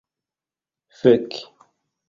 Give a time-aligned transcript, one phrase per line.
[0.99, 1.29] Fek.